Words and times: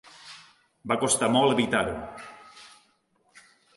Va 0.91 0.97
costar 1.03 1.29
molt 1.35 1.55
evitar-ho. 1.57 1.95